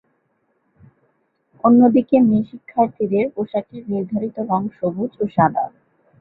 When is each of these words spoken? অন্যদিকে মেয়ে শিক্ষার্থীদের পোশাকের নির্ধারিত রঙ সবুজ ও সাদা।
অন্যদিকে 1.63 2.15
মেয়ে 2.19 2.47
শিক্ষার্থীদের 2.51 3.25
পোশাকের 3.35 3.83
নির্ধারিত 3.91 4.37
রঙ 4.49 4.63
সবুজ 4.77 5.11
ও 5.19 5.35
সাদা। 5.35 5.65